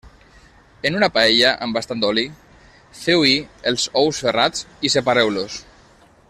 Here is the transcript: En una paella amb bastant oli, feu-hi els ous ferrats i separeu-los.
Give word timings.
En 0.89 0.95
una 0.99 1.09
paella 1.17 1.51
amb 1.65 1.77
bastant 1.79 2.01
oli, 2.07 2.23
feu-hi 3.01 3.37
els 3.73 3.87
ous 4.05 4.23
ferrats 4.25 4.67
i 4.89 4.93
separeu-los. 4.97 5.61